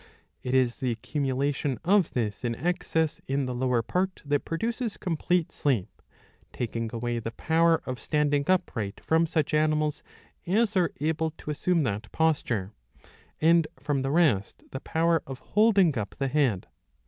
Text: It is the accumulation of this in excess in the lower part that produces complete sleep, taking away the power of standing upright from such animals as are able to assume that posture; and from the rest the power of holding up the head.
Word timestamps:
It 0.41 0.55
is 0.55 0.77
the 0.77 0.89
accumulation 0.89 1.77
of 1.85 2.13
this 2.15 2.43
in 2.43 2.55
excess 2.55 3.21
in 3.27 3.45
the 3.45 3.53
lower 3.53 3.83
part 3.83 4.19
that 4.25 4.45
produces 4.45 4.97
complete 4.97 5.51
sleep, 5.51 6.01
taking 6.51 6.89
away 6.91 7.19
the 7.19 7.29
power 7.33 7.83
of 7.85 7.99
standing 7.99 8.45
upright 8.47 8.99
from 9.03 9.27
such 9.27 9.53
animals 9.53 10.01
as 10.47 10.75
are 10.75 10.91
able 10.99 11.29
to 11.37 11.51
assume 11.51 11.83
that 11.83 12.11
posture; 12.11 12.73
and 13.39 13.67
from 13.79 14.01
the 14.01 14.09
rest 14.09 14.63
the 14.71 14.79
power 14.79 15.21
of 15.27 15.37
holding 15.53 15.95
up 15.99 16.15
the 16.17 16.29
head. 16.29 16.65